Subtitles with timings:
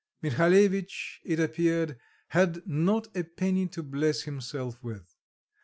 [0.23, 1.99] Mihalevitch, it appeared,
[2.29, 5.15] had not a penny to bless himself with.